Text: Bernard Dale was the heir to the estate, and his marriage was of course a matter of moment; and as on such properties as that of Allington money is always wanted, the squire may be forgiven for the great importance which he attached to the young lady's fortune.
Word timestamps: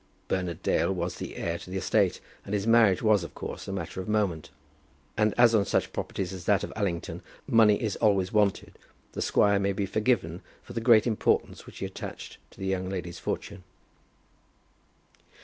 Bernard 0.27 0.63
Dale 0.63 0.91
was 0.91 1.17
the 1.17 1.35
heir 1.35 1.59
to 1.59 1.69
the 1.69 1.77
estate, 1.77 2.19
and 2.43 2.55
his 2.55 2.65
marriage 2.65 3.03
was 3.03 3.23
of 3.23 3.35
course 3.35 3.67
a 3.67 3.71
matter 3.71 4.01
of 4.01 4.09
moment; 4.09 4.49
and 5.15 5.31
as 5.37 5.53
on 5.53 5.63
such 5.63 5.93
properties 5.93 6.33
as 6.33 6.45
that 6.45 6.63
of 6.63 6.73
Allington 6.75 7.21
money 7.45 7.79
is 7.79 7.97
always 7.97 8.33
wanted, 8.33 8.79
the 9.11 9.21
squire 9.21 9.59
may 9.59 9.73
be 9.73 9.85
forgiven 9.85 10.41
for 10.63 10.73
the 10.73 10.81
great 10.81 11.05
importance 11.05 11.67
which 11.67 11.77
he 11.77 11.85
attached 11.85 12.39
to 12.49 12.59
the 12.59 12.65
young 12.65 12.89
lady's 12.89 13.19
fortune. 13.19 13.63